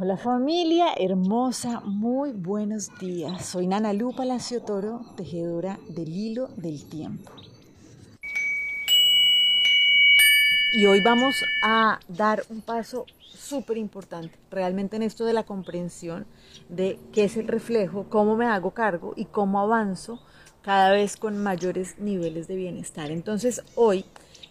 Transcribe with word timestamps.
Hola 0.00 0.16
familia 0.16 0.94
hermosa, 0.96 1.80
muy 1.80 2.30
buenos 2.30 2.88
días. 3.00 3.44
Soy 3.44 3.66
Nana 3.66 3.92
Lu 3.92 4.14
Palacio 4.14 4.62
Toro, 4.62 5.00
tejedora 5.16 5.80
del 5.88 6.08
hilo 6.14 6.50
del 6.56 6.88
tiempo. 6.88 7.32
Y 10.72 10.86
hoy 10.86 11.00
vamos 11.00 11.44
a 11.64 11.98
dar 12.06 12.44
un 12.48 12.60
paso 12.60 13.06
súper 13.18 13.76
importante, 13.76 14.38
realmente 14.52 14.94
en 14.94 15.02
esto 15.02 15.24
de 15.24 15.32
la 15.32 15.42
comprensión 15.42 16.26
de 16.68 16.96
qué 17.12 17.24
es 17.24 17.36
el 17.36 17.48
reflejo, 17.48 18.06
cómo 18.08 18.36
me 18.36 18.46
hago 18.46 18.70
cargo 18.70 19.14
y 19.16 19.24
cómo 19.24 19.58
avanzo 19.58 20.20
cada 20.62 20.92
vez 20.92 21.16
con 21.16 21.42
mayores 21.42 21.98
niveles 21.98 22.46
de 22.46 22.54
bienestar. 22.54 23.10
Entonces 23.10 23.64
hoy 23.74 24.04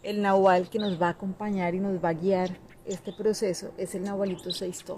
el 0.03 0.21
Nahual 0.21 0.69
que 0.69 0.79
nos 0.79 1.01
va 1.01 1.07
a 1.07 1.11
acompañar 1.11 1.73
y 1.73 1.79
nos 1.79 2.03
va 2.03 2.09
a 2.09 2.13
guiar 2.15 2.66
este 2.87 3.13
proceso 3.13 3.73
es 3.77 3.95
el 3.95 4.03
Nahualito 4.03 4.51
Seisto. 4.51 4.97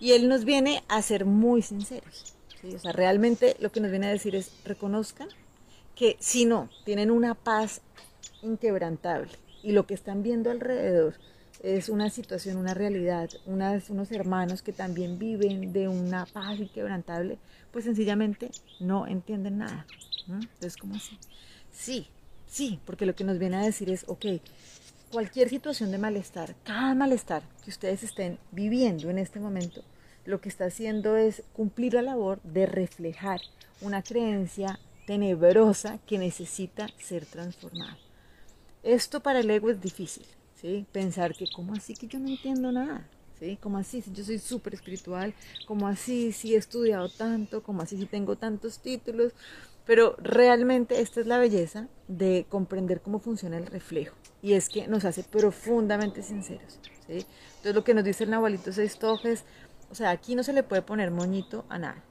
Y 0.00 0.12
él 0.12 0.28
nos 0.28 0.44
viene 0.44 0.82
a 0.88 1.00
ser 1.02 1.24
muy 1.24 1.62
sinceros. 1.62 2.34
O 2.64 2.78
sea, 2.78 2.92
realmente 2.92 3.56
lo 3.60 3.70
que 3.72 3.80
nos 3.80 3.90
viene 3.90 4.06
a 4.06 4.10
decir 4.10 4.34
es, 4.34 4.52
reconozcan 4.64 5.28
que 5.94 6.16
si 6.20 6.44
no, 6.44 6.70
tienen 6.84 7.10
una 7.10 7.34
paz 7.34 7.80
inquebrantable 8.42 9.32
y 9.62 9.72
lo 9.72 9.86
que 9.86 9.94
están 9.94 10.22
viendo 10.22 10.50
alrededor 10.50 11.14
es 11.62 11.88
una 11.88 12.10
situación, 12.10 12.56
una 12.56 12.74
realidad, 12.74 13.30
unas, 13.46 13.88
unos 13.90 14.10
hermanos 14.10 14.62
que 14.62 14.72
también 14.72 15.18
viven 15.18 15.72
de 15.72 15.88
una 15.88 16.26
paz 16.26 16.58
inquebrantable, 16.58 17.38
pues 17.70 17.84
sencillamente 17.84 18.50
no 18.80 19.06
entienden 19.06 19.58
nada. 19.58 19.86
Entonces, 20.28 20.76
¿cómo 20.76 20.96
así? 20.96 21.18
Sí, 21.70 22.08
sí, 22.48 22.80
porque 22.84 23.06
lo 23.06 23.14
que 23.14 23.24
nos 23.24 23.38
viene 23.38 23.56
a 23.56 23.62
decir 23.62 23.90
es, 23.90 24.04
ok, 24.08 24.26
cualquier 25.12 25.50
situación 25.50 25.90
de 25.90 25.98
malestar, 25.98 26.54
cada 26.64 26.94
malestar 26.94 27.42
que 27.62 27.68
ustedes 27.68 28.02
estén 28.02 28.38
viviendo 28.50 29.10
en 29.10 29.18
este 29.18 29.40
momento, 29.40 29.82
lo 30.24 30.40
que 30.40 30.48
está 30.48 30.64
haciendo 30.64 31.16
es 31.16 31.42
cumplir 31.52 31.92
la 31.92 32.02
labor 32.02 32.40
de 32.42 32.64
reflejar 32.64 33.40
una 33.82 34.02
creencia 34.02 34.78
tenebrosa 35.06 35.98
que 36.06 36.16
necesita 36.16 36.88
ser 36.98 37.26
transformada. 37.26 37.98
Esto 38.82 39.20
para 39.20 39.40
el 39.40 39.50
ego 39.50 39.68
es 39.68 39.82
difícil, 39.82 40.24
¿sí? 40.58 40.86
Pensar 40.92 41.34
que, 41.34 41.44
¿cómo 41.54 41.74
así 41.74 41.92
que 41.94 42.06
yo 42.06 42.18
no 42.18 42.28
entiendo 42.28 42.72
nada? 42.72 43.06
¿Sí? 43.42 43.58
¿Cómo 43.60 43.78
así 43.78 44.02
si 44.02 44.12
yo 44.12 44.22
soy 44.22 44.38
súper 44.38 44.74
espiritual? 44.74 45.34
¿Cómo 45.66 45.88
así 45.88 46.30
si 46.30 46.54
he 46.54 46.56
estudiado 46.56 47.08
tanto? 47.08 47.64
¿Cómo 47.64 47.82
así 47.82 47.98
si 47.98 48.06
tengo 48.06 48.36
tantos 48.36 48.78
títulos? 48.78 49.32
Pero 49.84 50.14
realmente 50.18 51.00
esta 51.00 51.20
es 51.20 51.26
la 51.26 51.38
belleza 51.38 51.88
de 52.06 52.46
comprender 52.48 53.00
cómo 53.00 53.18
funciona 53.18 53.58
el 53.58 53.66
reflejo. 53.66 54.14
Y 54.42 54.52
es 54.52 54.68
que 54.68 54.86
nos 54.86 55.04
hace 55.04 55.24
profundamente 55.24 56.22
sinceros. 56.22 56.78
Entonces 57.08 57.74
lo 57.74 57.82
que 57.82 57.94
nos 57.94 58.04
dice 58.04 58.22
el 58.22 58.30
Nahualito 58.30 58.72
Seistojes, 58.72 59.42
o 59.90 59.96
sea, 59.96 60.10
aquí 60.10 60.36
no 60.36 60.44
se 60.44 60.52
le 60.52 60.62
puede 60.62 60.82
poner 60.82 61.10
moñito 61.10 61.64
a 61.68 61.80
nada. 61.80 62.04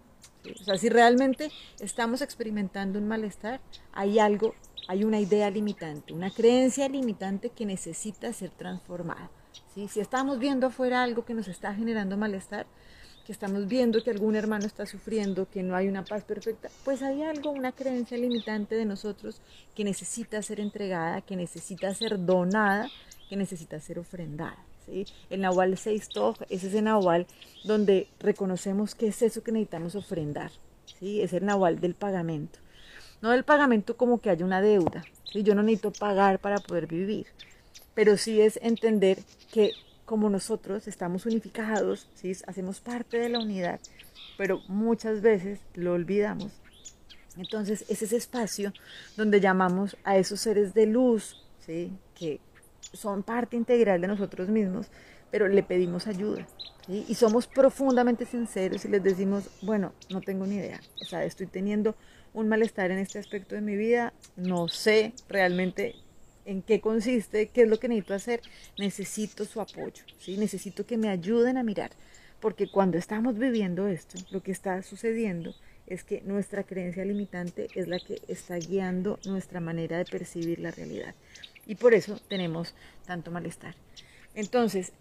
O 0.59 0.63
sea, 0.65 0.77
si 0.77 0.89
realmente 0.89 1.49
estamos 1.79 2.21
experimentando 2.21 2.99
un 2.99 3.07
malestar, 3.07 3.61
hay 3.93 4.19
algo, 4.19 4.53
hay 4.89 5.05
una 5.05 5.21
idea 5.21 5.49
limitante, 5.49 6.11
una 6.11 6.29
creencia 6.29 6.89
limitante 6.89 7.51
que 7.51 7.65
necesita 7.65 8.33
ser 8.33 8.49
transformada. 8.49 9.31
Si 9.73 9.99
estamos 9.99 10.39
viendo 10.39 10.67
afuera 10.67 11.03
algo 11.03 11.25
que 11.25 11.33
nos 11.33 11.47
está 11.47 11.73
generando 11.73 12.17
malestar, 12.17 12.65
que 13.25 13.31
estamos 13.31 13.67
viendo 13.67 14.03
que 14.03 14.09
algún 14.09 14.35
hermano 14.35 14.65
está 14.65 14.85
sufriendo, 14.85 15.47
que 15.49 15.63
no 15.63 15.75
hay 15.75 15.87
una 15.87 16.03
paz 16.03 16.23
perfecta, 16.23 16.69
pues 16.83 17.01
hay 17.01 17.21
algo, 17.23 17.51
una 17.51 17.71
creencia 17.71 18.17
limitante 18.17 18.75
de 18.75 18.85
nosotros 18.85 19.41
que 19.75 19.83
necesita 19.83 20.41
ser 20.41 20.59
entregada, 20.59 21.21
que 21.21 21.35
necesita 21.35 21.93
ser 21.93 22.25
donada, 22.25 22.89
que 23.29 23.37
necesita 23.37 23.79
ser 23.79 23.99
ofrendada. 23.99 24.57
¿sí? 24.85 25.05
El 25.29 25.41
Nahual 25.41 25.77
Seistoj 25.77 26.35
es 26.49 26.63
ese 26.63 26.81
Nahual 26.81 27.27
donde 27.63 28.07
reconocemos 28.19 28.95
que 28.95 29.07
es 29.07 29.21
eso 29.21 29.43
que 29.43 29.51
necesitamos 29.51 29.95
ofrendar. 29.95 30.51
¿sí? 30.99 31.21
Es 31.21 31.33
el 31.33 31.45
Nahual 31.45 31.79
del 31.79 31.93
pagamento. 31.93 32.59
No 33.21 33.29
del 33.29 33.43
pagamento 33.43 33.95
como 33.95 34.19
que 34.19 34.31
haya 34.31 34.45
una 34.45 34.61
deuda. 34.61 35.03
¿sí? 35.31 35.43
Yo 35.43 35.53
no 35.53 35.63
necesito 35.63 35.91
pagar 35.91 36.39
para 36.39 36.57
poder 36.57 36.87
vivir. 36.87 37.27
Pero 37.93 38.17
sí 38.17 38.41
es 38.41 38.59
entender 38.61 39.19
que 39.51 39.71
como 40.05 40.29
nosotros 40.29 40.87
estamos 40.87 41.25
unificados, 41.25 42.09
¿sí? 42.15 42.33
hacemos 42.47 42.81
parte 42.81 43.17
de 43.17 43.29
la 43.29 43.39
unidad, 43.39 43.79
pero 44.37 44.61
muchas 44.67 45.21
veces 45.21 45.59
lo 45.73 45.93
olvidamos. 45.93 46.51
Entonces 47.37 47.85
es 47.87 48.01
ese 48.01 48.17
espacio 48.17 48.73
donde 49.15 49.39
llamamos 49.39 49.95
a 50.03 50.17
esos 50.17 50.41
seres 50.41 50.73
de 50.73 50.85
luz, 50.85 51.41
¿sí? 51.65 51.93
que 52.13 52.41
son 52.93 53.23
parte 53.23 53.55
integral 53.55 54.01
de 54.01 54.07
nosotros 54.07 54.49
mismos, 54.49 54.87
pero 55.31 55.47
le 55.47 55.63
pedimos 55.63 56.07
ayuda. 56.07 56.45
Y 56.89 57.15
somos 57.15 57.47
profundamente 57.47 58.25
sinceros 58.25 58.83
y 58.83 58.89
les 58.89 59.01
decimos, 59.01 59.49
bueno, 59.61 59.93
no 60.09 60.19
tengo 60.19 60.45
ni 60.45 60.55
idea, 60.55 60.81
o 61.01 61.05
sea, 61.05 61.23
estoy 61.23 61.47
teniendo 61.47 61.95
un 62.33 62.49
malestar 62.49 62.91
en 62.91 62.97
este 62.97 63.19
aspecto 63.19 63.55
de 63.55 63.61
mi 63.61 63.77
vida, 63.77 64.13
no 64.35 64.67
sé 64.67 65.13
realmente 65.29 65.95
en 66.45 66.61
qué 66.61 66.81
consiste, 66.81 67.49
qué 67.49 67.63
es 67.63 67.69
lo 67.69 67.79
que 67.79 67.87
necesito 67.87 68.13
hacer, 68.13 68.41
necesito 68.77 69.45
su 69.45 69.61
apoyo, 69.61 70.03
¿sí? 70.19 70.37
necesito 70.37 70.85
que 70.85 70.97
me 70.97 71.09
ayuden 71.09 71.57
a 71.57 71.63
mirar, 71.63 71.91
porque 72.39 72.69
cuando 72.69 72.97
estamos 72.97 73.37
viviendo 73.37 73.87
esto, 73.87 74.17
lo 74.31 74.41
que 74.41 74.51
está 74.51 74.81
sucediendo 74.83 75.53
es 75.87 76.03
que 76.03 76.21
nuestra 76.21 76.63
creencia 76.63 77.03
limitante 77.03 77.67
es 77.75 77.87
la 77.87 77.99
que 77.99 78.21
está 78.27 78.55
guiando 78.55 79.19
nuestra 79.25 79.59
manera 79.59 79.97
de 79.97 80.05
percibir 80.05 80.59
la 80.59 80.71
realidad. 80.71 81.13
Y 81.65 81.75
por 81.75 81.93
eso 81.93 82.19
tenemos 82.29 82.73
tanto 83.05 83.29
malestar. 83.29 83.75
Entonces, 84.33 84.93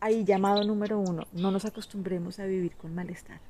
ahí 0.00 0.24
llamado 0.24 0.62
número 0.64 1.00
uno, 1.00 1.26
no 1.32 1.50
nos 1.50 1.64
acostumbremos 1.64 2.38
a 2.38 2.46
vivir 2.46 2.76
con 2.76 2.94
malestar. 2.94 3.40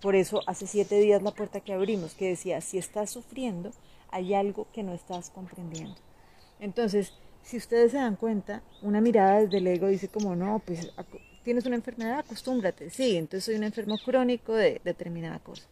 Por 0.00 0.14
eso 0.14 0.40
hace 0.46 0.66
siete 0.66 0.98
días 0.98 1.22
la 1.22 1.32
puerta 1.32 1.60
que 1.60 1.74
abrimos, 1.74 2.14
que 2.14 2.28
decía, 2.28 2.60
si 2.60 2.78
estás 2.78 3.10
sufriendo, 3.10 3.72
hay 4.10 4.34
algo 4.34 4.68
que 4.72 4.82
no 4.82 4.94
estás 4.94 5.30
comprendiendo. 5.30 5.96
Entonces, 6.60 7.12
si 7.42 7.56
ustedes 7.56 7.92
se 7.92 7.98
dan 7.98 8.16
cuenta, 8.16 8.62
una 8.82 9.00
mirada 9.00 9.40
desde 9.40 9.58
el 9.58 9.66
ego 9.66 9.86
dice 9.86 10.08
como, 10.08 10.34
no, 10.34 10.60
pues 10.64 10.90
tienes 11.42 11.64
una 11.66 11.76
enfermedad, 11.76 12.20
acostúmbrate. 12.20 12.90
Sí, 12.90 13.16
entonces 13.16 13.44
soy 13.44 13.54
un 13.54 13.64
enfermo 13.64 13.98
crónico 14.04 14.54
de 14.54 14.80
determinada 14.84 15.38
cosa. 15.38 15.66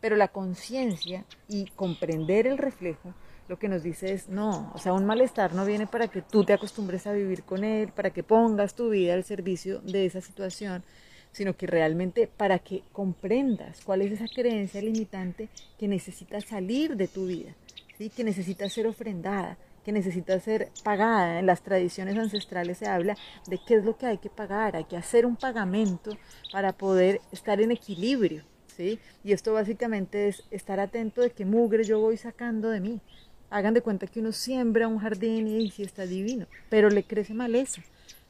Pero 0.00 0.16
la 0.16 0.28
conciencia 0.28 1.24
y 1.48 1.66
comprender 1.70 2.46
el 2.46 2.58
reflejo 2.58 3.12
lo 3.48 3.58
que 3.58 3.68
nos 3.68 3.82
dice 3.82 4.12
es, 4.12 4.28
no, 4.28 4.70
o 4.74 4.78
sea, 4.78 4.92
un 4.92 5.06
malestar 5.06 5.54
no 5.54 5.64
viene 5.64 5.86
para 5.86 6.08
que 6.08 6.20
tú 6.22 6.44
te 6.44 6.52
acostumbres 6.52 7.06
a 7.06 7.12
vivir 7.12 7.42
con 7.42 7.64
él, 7.64 7.90
para 7.92 8.10
que 8.10 8.22
pongas 8.22 8.74
tu 8.74 8.90
vida 8.90 9.14
al 9.14 9.24
servicio 9.24 9.80
de 9.80 10.04
esa 10.04 10.20
situación, 10.20 10.84
sino 11.32 11.56
que 11.56 11.66
realmente 11.66 12.26
para 12.26 12.58
que 12.58 12.82
comprendas 12.92 13.80
cuál 13.84 14.02
es 14.02 14.12
esa 14.12 14.26
creencia 14.26 14.82
limitante 14.82 15.48
que 15.78 15.88
necesita 15.88 16.40
salir 16.40 16.96
de 16.96 17.08
tu 17.08 17.26
vida, 17.26 17.54
¿sí? 17.96 18.10
que 18.10 18.22
necesita 18.22 18.68
ser 18.68 18.86
ofrendada, 18.86 19.56
que 19.88 19.92
necesita 19.92 20.38
ser 20.38 20.68
pagada. 20.84 21.38
En 21.38 21.46
las 21.46 21.62
tradiciones 21.62 22.18
ancestrales 22.18 22.76
se 22.76 22.86
habla 22.86 23.16
de 23.46 23.58
qué 23.66 23.76
es 23.76 23.86
lo 23.86 23.96
que 23.96 24.04
hay 24.04 24.18
que 24.18 24.28
pagar, 24.28 24.76
hay 24.76 24.84
que 24.84 24.98
hacer 24.98 25.24
un 25.24 25.34
pagamento 25.34 26.10
para 26.52 26.74
poder 26.74 27.22
estar 27.32 27.58
en 27.62 27.70
equilibrio. 27.70 28.42
¿sí? 28.76 28.98
Y 29.24 29.32
esto 29.32 29.54
básicamente 29.54 30.28
es 30.28 30.44
estar 30.50 30.78
atento 30.78 31.22
de 31.22 31.30
qué 31.30 31.46
mugre 31.46 31.84
yo 31.84 32.00
voy 32.00 32.18
sacando 32.18 32.68
de 32.68 32.80
mí. 32.80 33.00
Hagan 33.48 33.72
de 33.72 33.80
cuenta 33.80 34.06
que 34.06 34.20
uno 34.20 34.32
siembra 34.32 34.88
un 34.88 34.98
jardín 34.98 35.48
y 35.48 35.70
sí 35.70 35.84
está 35.84 36.04
divino, 36.04 36.44
pero 36.68 36.90
le 36.90 37.04
crece 37.04 37.32
maleza. 37.32 37.80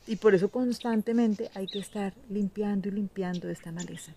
Y 0.06 0.14
por 0.14 0.36
eso 0.36 0.52
constantemente 0.52 1.50
hay 1.56 1.66
que 1.66 1.80
estar 1.80 2.12
limpiando 2.30 2.86
y 2.86 2.92
limpiando 2.92 3.48
esta 3.48 3.72
maleza. 3.72 4.12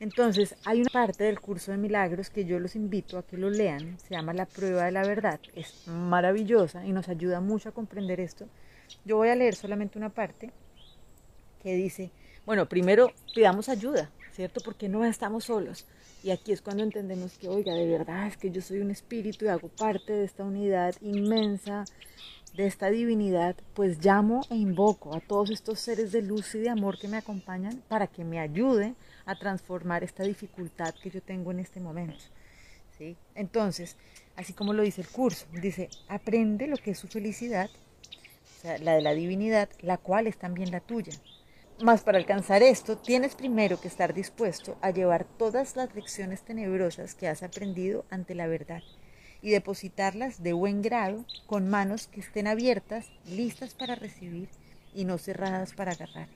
Entonces, 0.00 0.56
hay 0.64 0.80
una 0.80 0.90
parte 0.90 1.24
del 1.24 1.40
curso 1.40 1.70
de 1.70 1.78
milagros 1.78 2.28
que 2.30 2.44
yo 2.44 2.58
los 2.58 2.76
invito 2.76 3.16
a 3.16 3.26
que 3.26 3.38
lo 3.38 3.48
lean, 3.48 3.98
se 4.00 4.14
llama 4.14 4.34
La 4.34 4.46
prueba 4.46 4.84
de 4.84 4.92
la 4.92 5.06
verdad, 5.06 5.40
es 5.54 5.86
maravillosa 5.86 6.84
y 6.84 6.92
nos 6.92 7.08
ayuda 7.08 7.40
mucho 7.40 7.68
a 7.68 7.72
comprender 7.72 8.20
esto. 8.20 8.48
Yo 9.04 9.16
voy 9.16 9.28
a 9.28 9.36
leer 9.36 9.54
solamente 9.54 9.98
una 9.98 10.10
parte 10.10 10.50
que 11.62 11.74
dice, 11.74 12.10
bueno, 12.44 12.68
primero 12.68 13.12
pidamos 13.34 13.68
ayuda, 13.68 14.10
¿cierto? 14.32 14.60
Porque 14.64 14.88
no 14.88 15.04
estamos 15.04 15.44
solos. 15.44 15.86
Y 16.22 16.30
aquí 16.30 16.52
es 16.52 16.60
cuando 16.60 16.82
entendemos 16.82 17.38
que, 17.38 17.48
oiga, 17.48 17.74
de 17.74 17.86
verdad 17.86 18.26
es 18.26 18.36
que 18.36 18.50
yo 18.50 18.60
soy 18.62 18.80
un 18.80 18.90
espíritu 18.90 19.44
y 19.44 19.48
hago 19.48 19.68
parte 19.68 20.12
de 20.12 20.24
esta 20.24 20.44
unidad 20.44 20.94
inmensa, 21.00 21.84
de 22.56 22.66
esta 22.66 22.88
divinidad, 22.88 23.56
pues 23.74 24.04
llamo 24.04 24.42
e 24.48 24.54
invoco 24.54 25.14
a 25.14 25.20
todos 25.20 25.50
estos 25.50 25.80
seres 25.80 26.12
de 26.12 26.22
luz 26.22 26.54
y 26.54 26.60
de 26.60 26.70
amor 26.70 26.98
que 26.98 27.08
me 27.08 27.16
acompañan 27.16 27.82
para 27.88 28.06
que 28.06 28.24
me 28.24 28.38
ayuden 28.38 28.96
a 29.26 29.34
transformar 29.34 30.04
esta 30.04 30.22
dificultad 30.22 30.94
que 31.02 31.10
yo 31.10 31.20
tengo 31.20 31.50
en 31.50 31.58
este 31.58 31.80
momento. 31.80 32.22
¿sí? 32.96 33.16
Entonces, 33.34 33.96
así 34.36 34.52
como 34.52 34.72
lo 34.72 34.82
dice 34.82 35.00
el 35.00 35.08
curso, 35.08 35.46
dice, 35.60 35.88
aprende 36.08 36.68
lo 36.68 36.76
que 36.76 36.92
es 36.92 36.98
su 36.98 37.08
felicidad, 37.08 37.68
sea, 38.62 38.78
la 38.78 38.94
de 38.94 39.02
la 39.02 39.14
divinidad, 39.14 39.68
la 39.80 39.98
cual 39.98 40.28
es 40.28 40.36
también 40.36 40.70
la 40.70 40.80
tuya. 40.80 41.12
Mas 41.82 42.02
para 42.02 42.18
alcanzar 42.18 42.62
esto, 42.62 42.96
tienes 42.96 43.34
primero 43.34 43.80
que 43.80 43.88
estar 43.88 44.14
dispuesto 44.14 44.76
a 44.80 44.92
llevar 44.92 45.24
todas 45.24 45.74
las 45.74 45.92
lecciones 45.96 46.42
tenebrosas 46.42 47.16
que 47.16 47.26
has 47.26 47.42
aprendido 47.42 48.04
ante 48.10 48.36
la 48.36 48.46
verdad 48.46 48.82
y 49.44 49.50
depositarlas 49.50 50.42
de 50.42 50.54
buen 50.54 50.80
grado 50.80 51.26
con 51.46 51.68
manos 51.68 52.06
que 52.06 52.20
estén 52.20 52.46
abiertas, 52.46 53.10
listas 53.26 53.74
para 53.74 53.94
recibir 53.94 54.48
y 54.94 55.04
no 55.04 55.18
cerradas 55.18 55.74
para 55.74 55.92
agarrar. 55.92 56.28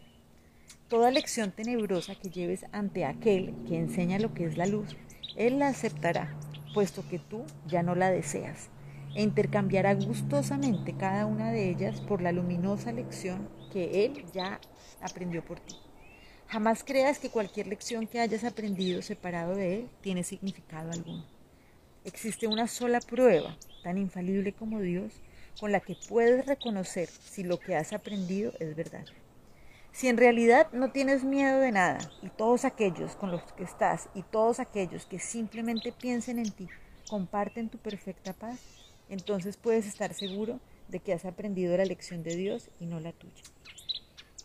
Toda 0.89 1.11
lección 1.11 1.51
tenebrosa 1.51 2.17
que 2.17 2.29
lleves 2.29 2.67
ante 2.71 3.07
aquel 3.07 3.55
que 3.67 3.79
enseña 3.79 4.19
lo 4.19 4.35
que 4.35 4.45
es 4.45 4.59
la 4.59 4.67
luz, 4.67 4.95
él 5.37 5.59
la 5.59 5.69
aceptará, 5.69 6.39
puesto 6.75 7.03
que 7.09 7.19
tú 7.19 7.45
ya 7.67 7.83
no 7.83 7.95
la 7.95 8.11
deseas, 8.11 8.69
e 9.15 9.23
intercambiará 9.23 9.95
gustosamente 9.95 10.95
cada 10.95 11.25
una 11.25 11.51
de 11.51 11.71
ellas 11.71 12.03
por 12.03 12.21
la 12.21 12.31
luminosa 12.31 12.93
lección 12.93 13.49
que 13.73 14.05
él 14.05 14.27
ya 14.35 14.61
aprendió 15.01 15.43
por 15.43 15.61
ti. 15.61 15.77
Jamás 16.49 16.85
creas 16.85 17.19
que 17.19 17.31
cualquier 17.31 17.69
lección 17.69 18.07
que 18.07 18.21
hayas 18.21 18.45
aprendido 18.45 19.01
separado 19.01 19.55
de 19.55 19.77
él 19.77 19.89
tiene 20.03 20.25
significado 20.25 20.93
alguno. 20.93 21.38
Existe 22.05 22.47
una 22.47 22.67
sola 22.69 23.01
prueba, 23.01 23.57
tan 23.83 23.99
infalible 23.99 24.53
como 24.53 24.81
Dios, 24.81 25.13
con 25.59 25.73
la 25.73 25.81
que 25.81 25.97
puedes 26.09 26.47
reconocer 26.47 27.09
si 27.09 27.43
lo 27.43 27.59
que 27.59 27.77
has 27.77 27.93
aprendido 27.93 28.53
es 28.61 28.77
verdad. 28.77 29.05
Si 29.93 30.09
en 30.09 30.17
realidad 30.17 30.69
no 30.73 30.93
tienes 30.93 31.25
miedo 31.25 31.59
de 31.59 31.73
nada 31.73 31.99
y 32.23 32.29
todos 32.29 32.65
aquellos 32.65 33.17
con 33.17 33.33
los 33.33 33.43
que 33.55 33.65
estás 33.65 34.09
y 34.15 34.23
todos 34.23 34.61
aquellos 34.61 35.07
que 35.07 35.19
simplemente 35.19 35.93
piensen 35.93 36.39
en 36.39 36.51
ti 36.51 36.69
comparten 37.09 37.69
tu 37.69 37.79
perfecta 37.79 38.33
paz, 38.33 38.61
entonces 39.09 39.57
puedes 39.57 39.87
estar 39.87 40.15
seguro 40.15 40.61
de 40.89 41.01
que 41.01 41.13
has 41.13 41.25
aprendido 41.25 41.77
la 41.77 41.85
lección 41.85 42.23
de 42.23 42.37
Dios 42.37 42.71
y 42.81 42.87
no 42.87 43.01
la 43.01 43.13
tuya. 43.13 43.43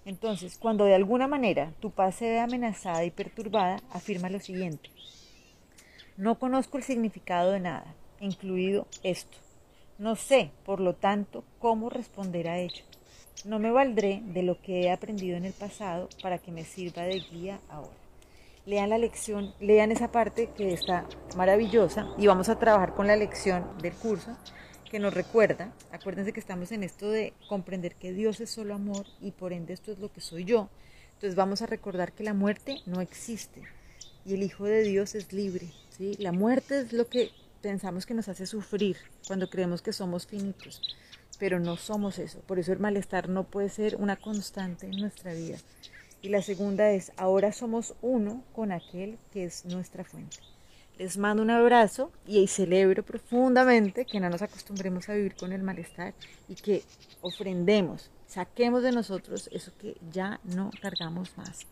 Entonces, 0.06 0.58
cuando 0.58 0.86
de 0.86 0.96
alguna 0.96 1.28
manera 1.28 1.72
tu 1.80 1.92
paz 1.92 2.16
se 2.16 2.30
ve 2.30 2.40
amenazada 2.40 3.06
y 3.06 3.12
perturbada, 3.12 3.78
afirma 3.92 4.30
lo 4.30 4.40
siguiente. 4.40 4.90
No 6.16 6.38
conozco 6.38 6.78
el 6.78 6.84
significado 6.84 7.52
de 7.52 7.60
nada, 7.60 7.96
incluido 8.20 8.86
esto. 9.02 9.36
No 9.98 10.16
sé, 10.16 10.52
por 10.64 10.80
lo 10.80 10.94
tanto, 10.94 11.44
cómo 11.58 11.90
responder 11.90 12.48
a 12.48 12.60
ello. 12.60 12.84
No 13.46 13.58
me 13.58 13.72
valdré 13.72 14.22
de 14.24 14.44
lo 14.44 14.62
que 14.62 14.84
he 14.84 14.92
aprendido 14.92 15.38
en 15.38 15.46
el 15.46 15.54
pasado 15.54 16.10
para 16.22 16.38
que 16.38 16.52
me 16.52 16.66
sirva 16.66 17.02
de 17.02 17.20
guía 17.20 17.60
ahora. 17.68 17.90
Lean 18.68 18.92
la 18.92 19.00
lección, 19.00 19.56
lean 19.60 19.92
esa 19.92 20.12
parte 20.12 20.52
que 20.56 20.72
está 20.72 21.06
maravillosa 21.36 22.08
y 22.18 22.28
vamos 22.28 22.48
a 22.48 22.60
trabajar 22.60 22.94
con 22.94 23.08
la 23.08 23.16
lección 23.16 23.66
del 23.82 23.94
curso 23.94 24.38
que 24.92 25.00
nos 25.00 25.16
recuerda, 25.16 25.74
acuérdense 25.92 26.32
que 26.32 26.40
estamos 26.40 26.72
en 26.72 26.84
esto 26.84 27.10
de 27.10 27.34
comprender 27.50 27.96
que 27.96 28.14
Dios 28.14 28.40
es 28.40 28.52
solo 28.52 28.76
amor 28.76 29.08
y 29.20 29.32
por 29.32 29.52
ende 29.52 29.74
esto 29.74 29.92
es 29.92 29.98
lo 29.98 30.14
que 30.14 30.22
soy 30.22 30.46
yo. 30.46 30.70
Entonces 31.16 31.36
vamos 31.36 31.64
a 31.64 31.66
recordar 31.66 32.12
que 32.12 32.24
la 32.24 32.36
muerte 32.36 32.78
no 32.86 33.02
existe 33.02 33.64
y 34.24 34.36
el 34.36 34.44
Hijo 34.44 34.66
de 34.66 34.84
Dios 34.84 35.16
es 35.16 35.34
libre. 35.34 35.72
¿Sí? 35.98 36.16
La 36.20 36.32
muerte 36.32 36.80
es 36.80 36.94
lo 36.94 37.08
que 37.08 37.32
pensamos 37.62 38.06
que 38.06 38.14
nos 38.14 38.28
hace 38.28 38.46
sufrir 38.46 38.98
cuando 39.28 39.50
creemos 39.50 39.82
que 39.82 39.94
somos 39.94 40.28
finitos 40.28 40.82
pero 41.40 41.60
no 41.60 41.78
somos 41.78 42.20
eso. 42.20 42.40
Por 42.40 42.60
eso 42.60 42.72
el 42.72 42.80
malestar 42.80 43.30
no 43.30 43.44
puede 43.44 43.70
ser 43.70 43.96
una 43.98 44.16
constante 44.16 44.86
en 44.86 44.98
nuestra 44.98 45.34
vida. 45.34 45.58
Y 46.22 46.30
la 46.30 46.42
segunda 46.42 46.92
es, 46.92 47.12
ahora 47.18 47.52
somos 47.52 47.96
uno 48.02 48.44
con 48.54 48.72
aquel 48.72 49.18
que 49.32 49.44
es 49.44 49.66
nuestra 49.66 50.04
fuente. 50.06 50.38
Les 50.98 51.18
mando 51.18 51.44
un 51.44 51.50
abrazo 51.50 52.12
y 52.26 52.48
celebro 52.48 53.04
profundamente 53.04 54.06
que 54.06 54.20
no 54.20 54.30
nos 54.30 54.42
acostumbremos 54.42 55.10
a 55.10 55.16
vivir 55.16 55.36
con 55.36 55.52
el 55.52 55.64
malestar 55.64 56.14
y 56.48 56.56
que 56.56 56.84
ofrendemos, 57.22 58.10
saquemos 58.28 58.84
de 58.84 58.92
nosotros 58.92 59.50
eso 59.52 59.74
que 59.82 59.98
ya 60.12 60.40
no 60.44 60.72
cargamos 60.82 61.36
más. 61.36 61.68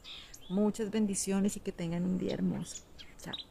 Muchas 0.49 0.91
bendiciones 0.91 1.55
y 1.55 1.61
que 1.61 1.71
tengan 1.71 2.03
un 2.03 2.17
día 2.17 2.33
hermoso. 2.33 2.83
Chao. 3.21 3.50